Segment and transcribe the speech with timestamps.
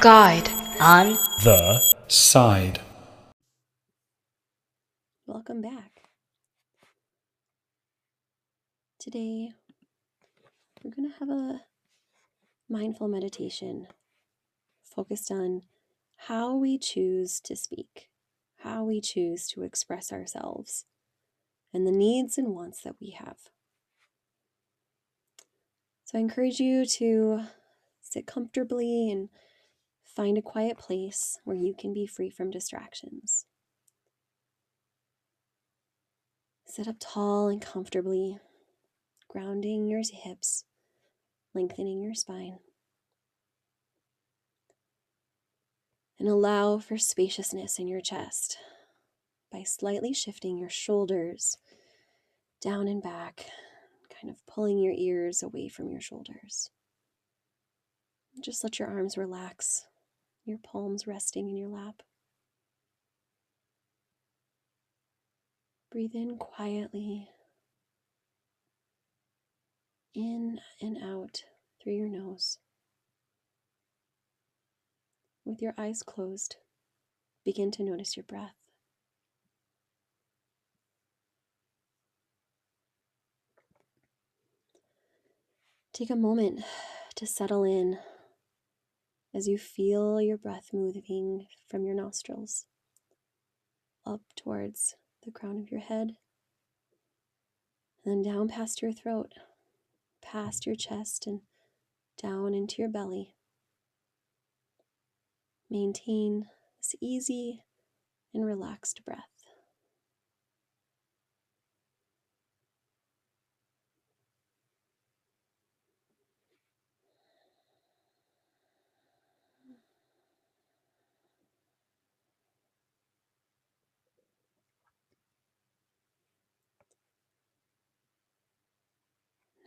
[0.00, 0.50] Guide
[0.80, 2.80] on the side.
[5.26, 5.94] Welcome back.
[9.04, 9.52] Today,
[10.82, 11.60] we're going to have a
[12.70, 13.86] mindful meditation
[14.82, 15.60] focused on
[16.16, 18.08] how we choose to speak,
[18.60, 20.86] how we choose to express ourselves,
[21.70, 23.36] and the needs and wants that we have.
[26.06, 27.42] So, I encourage you to
[28.00, 29.28] sit comfortably and
[30.02, 33.44] find a quiet place where you can be free from distractions.
[36.64, 38.38] Sit up tall and comfortably,
[39.34, 40.64] grounding your hips,
[41.54, 42.58] lengthening your spine.
[46.20, 48.56] And allow for spaciousness in your chest
[49.50, 51.58] by slightly shifting your shoulders
[52.62, 53.46] down and back,
[54.20, 56.70] kind of pulling your ears away from your shoulders.
[58.40, 59.86] Just let your arms relax,
[60.44, 62.02] your palms resting in your lap.
[65.90, 67.28] Breathe in quietly,
[70.14, 71.42] in and out
[71.82, 72.58] through your nose.
[75.44, 76.56] With your eyes closed,
[77.44, 78.54] begin to notice your breath.
[85.92, 86.64] Take a moment
[87.14, 87.98] to settle in
[89.32, 92.66] as you feel your breath moving from your nostrils
[94.06, 96.16] up towards the crown of your head,
[98.04, 99.32] and then down past your throat,
[100.34, 101.42] past your chest, and
[102.20, 103.36] down into your belly.
[105.70, 106.46] Maintain
[106.80, 107.62] this easy
[108.34, 109.33] and relaxed breath.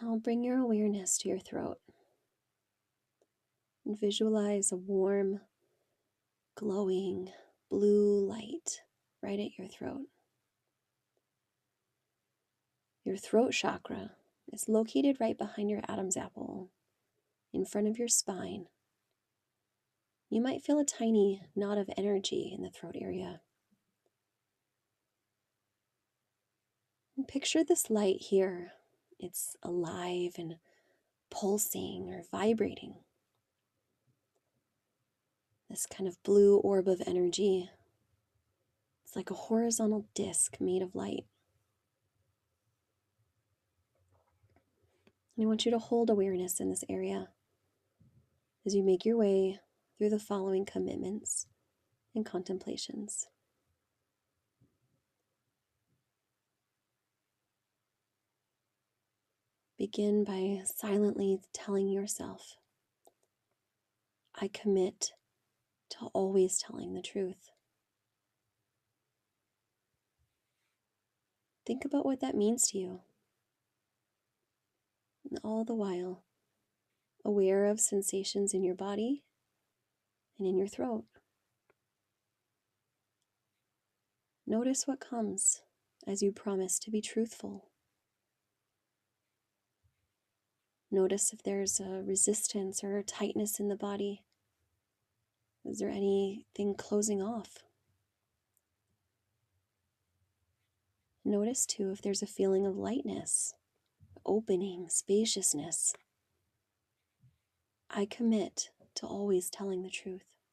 [0.00, 1.78] Now bring your awareness to your throat
[3.86, 5.40] and visualize a warm,
[6.56, 7.30] glowing
[7.70, 8.80] blue light
[9.22, 10.06] right at your throat.
[13.04, 14.12] Your throat chakra
[14.52, 16.70] is located right behind your Adam's apple,
[17.52, 18.66] in front of your spine.
[20.28, 23.42] You might feel a tiny knot of energy in the throat area.
[27.16, 28.72] And picture this light here
[29.18, 30.56] it's alive and
[31.30, 32.94] pulsing or vibrating.
[35.68, 37.70] This kind of blue orb of energy.
[39.04, 41.24] It's like a horizontal disc made of light.
[45.36, 47.28] And I want you to hold awareness in this area
[48.64, 49.58] as you make your way
[49.98, 51.46] through the following commitments
[52.14, 53.26] and contemplations.
[59.76, 62.56] Begin by silently telling yourself,
[64.40, 65.10] I commit
[65.90, 67.50] to always telling the truth.
[71.66, 73.00] Think about what that means to you.
[75.28, 76.22] And all the while,
[77.24, 79.24] aware of sensations in your body
[80.38, 81.04] and in your throat.
[84.46, 85.62] Notice what comes
[86.06, 87.70] as you promise to be truthful.
[90.94, 94.22] Notice if there's a resistance or a tightness in the body.
[95.64, 97.64] Is there anything closing off?
[101.24, 103.54] Notice too if there's a feeling of lightness,
[104.24, 105.94] opening, spaciousness.
[107.90, 110.43] I commit to always telling the truth.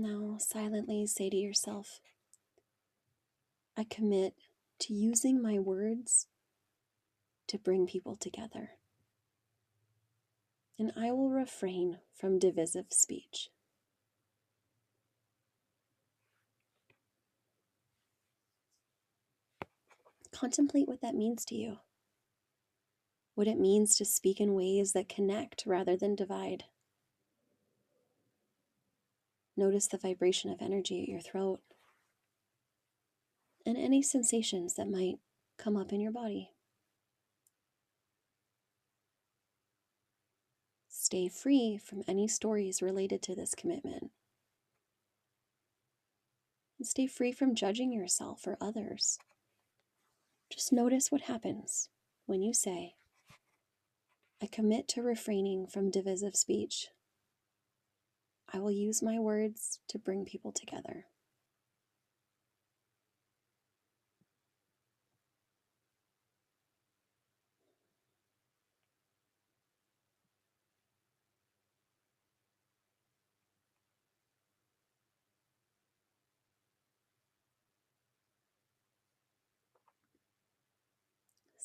[0.00, 2.00] Now, silently say to yourself,
[3.76, 4.32] I commit
[4.78, 6.26] to using my words
[7.48, 8.70] to bring people together.
[10.78, 13.50] And I will refrain from divisive speech.
[20.32, 21.76] contemplate what that means to you.
[23.34, 26.64] What it means to speak in ways that connect rather than divide.
[29.56, 31.60] Notice the vibration of energy at your throat
[33.66, 35.18] and any sensations that might
[35.58, 36.50] come up in your body.
[40.88, 44.10] Stay free from any stories related to this commitment.
[46.78, 49.18] And stay free from judging yourself or others.
[50.50, 51.88] Just notice what happens
[52.26, 52.94] when you say,
[54.42, 56.88] I commit to refraining from divisive speech.
[58.52, 61.06] I will use my words to bring people together.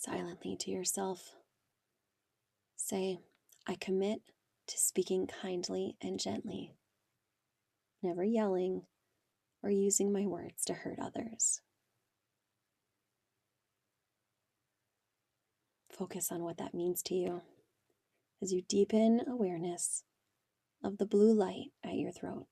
[0.00, 1.32] silently to yourself.
[2.76, 3.18] Say,
[3.66, 4.22] I commit
[4.70, 6.74] to speaking kindly and gently,
[8.02, 8.82] never yelling
[9.62, 11.60] or using my words to hurt others.
[15.90, 17.42] Focus on what that means to you
[18.40, 20.04] as you deepen awareness
[20.82, 22.46] of the blue light at your throat.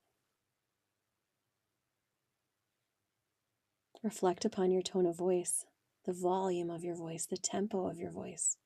[4.03, 5.65] Reflect upon your tone of voice
[6.05, 8.57] the volume of your voice, the tempo of your voice.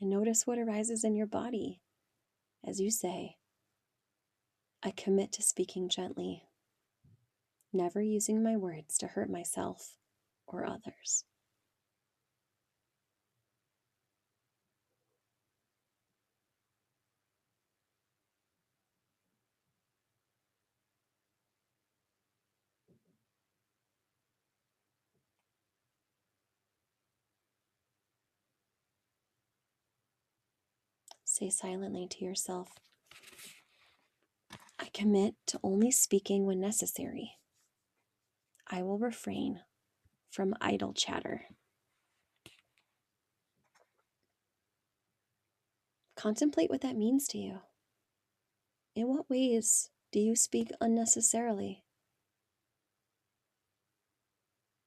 [0.00, 1.80] And notice what arises in your body
[2.66, 3.36] as you say,
[4.82, 6.42] I commit to speaking gently,
[7.72, 9.96] never using my words to hurt myself
[10.46, 11.24] or others.
[31.38, 32.70] Say silently to yourself,
[34.78, 37.32] I commit to only speaking when necessary.
[38.66, 39.60] I will refrain
[40.30, 41.42] from idle chatter.
[46.16, 47.58] Contemplate what that means to you.
[48.94, 51.84] In what ways do you speak unnecessarily?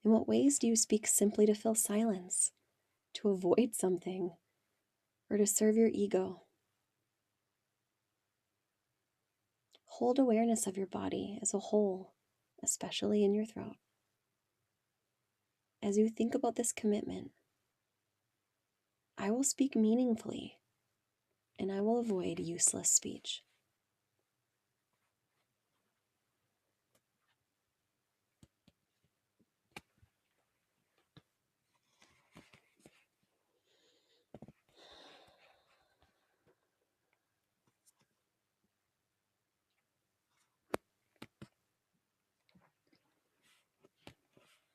[0.04, 2.54] In what ways do you speak simply to fill silence,
[3.14, 4.32] to avoid something,
[5.30, 6.44] or to serve your ego.
[9.86, 12.14] Hold awareness of your body as a whole,
[12.64, 13.76] especially in your throat.
[15.84, 17.32] As you think about this commitment,
[19.18, 20.58] I will speak meaningfully
[21.58, 23.44] and I will avoid useless speech.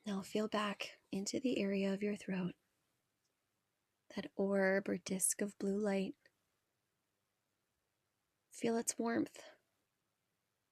[0.06, 2.52] Now feel back into the area of your throat,
[4.14, 6.14] that orb or disk of blue light.
[8.52, 9.38] Feel its warmth,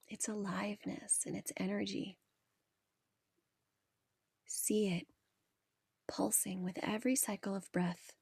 [0.07, 2.17] its aliveness, and its energy.
[4.45, 5.07] See it
[6.07, 8.13] pulsing with every cycle of breath,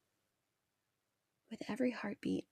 [1.50, 2.46] with every heartbeat.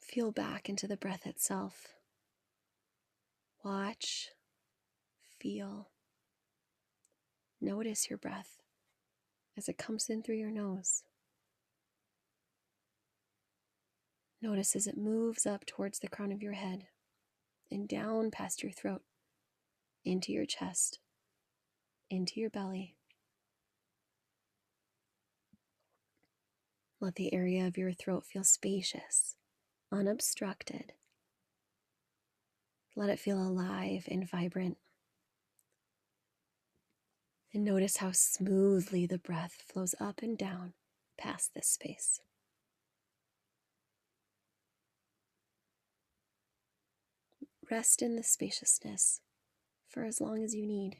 [0.00, 1.99] Feel back into the breath itself.
[3.62, 4.30] Watch,
[5.38, 5.90] feel,
[7.60, 8.56] notice your breath
[9.56, 11.02] as it comes in through your nose.
[14.40, 16.86] Notice as it moves up towards the crown of your head
[17.70, 19.02] and down past your throat,
[20.06, 20.98] into your chest,
[22.08, 22.96] into your belly.
[26.98, 29.36] Let the area of your throat feel spacious,
[29.92, 30.94] unobstructed,
[32.96, 34.76] let it feel alive and vibrant.
[37.52, 40.74] And notice how smoothly the breath flows up and down
[41.18, 42.20] past this space.
[47.70, 49.20] Rest in the spaciousness
[49.88, 50.98] for as long as you need.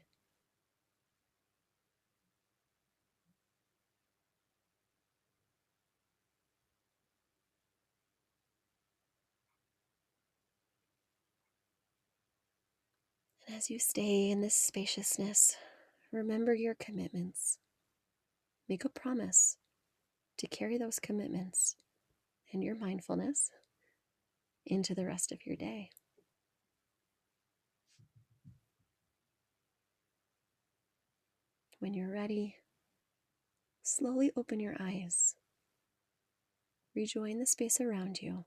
[13.61, 15.55] As you stay in this spaciousness,
[16.11, 17.59] remember your commitments.
[18.71, 19.59] Make a promise
[20.39, 21.77] to carry those commitments
[22.55, 23.51] and your mindfulness
[24.65, 25.91] into the rest of your day.
[31.81, 32.57] when you're ready,
[33.83, 35.35] slowly open your eyes.
[36.95, 38.45] Rejoin the space around you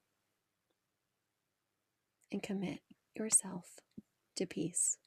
[2.32, 2.82] and commit
[3.16, 3.80] yourself
[4.36, 4.98] to peace.